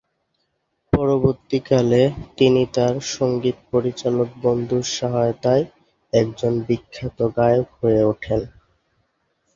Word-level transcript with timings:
পরবর্তীকালে, 0.93 2.01
তিনি 2.37 2.61
তার 2.73 2.95
সংগীত 3.11 3.57
পরিচালক 3.71 4.29
বন্ধুর 4.41 4.85
সহায়তায় 4.91 5.63
একজন 6.13 6.53
বিখ্যাত 6.67 7.17
গায়ক 7.37 7.67
হয়ে 7.79 8.01
ওঠেন। 8.03 8.41